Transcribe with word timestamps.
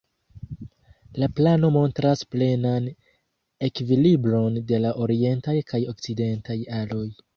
La 1.23 1.27
plano 1.39 1.69
montras 1.75 2.23
plenan 2.35 2.87
ekvilibron 3.69 4.57
de 4.73 4.81
la 4.87 4.95
orientaj 5.07 5.55
kaj 5.73 5.83
okcidentaj 5.95 6.59
aloj. 6.81 7.07